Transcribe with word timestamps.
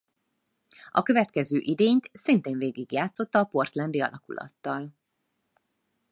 A 0.91 1.01
következő 1.03 1.57
idényt 1.57 2.09
szintén 2.13 2.57
végig 2.57 2.91
játszotta 2.91 3.39
a 3.39 3.43
portlandi 3.43 4.01
alakulattal. 4.01 4.93